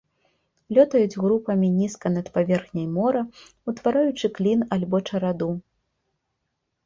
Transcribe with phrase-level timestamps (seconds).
[0.77, 3.21] Лётаюць групамі нізка над паверхняй мора,
[3.71, 5.51] утвараючы клін альбо чараду.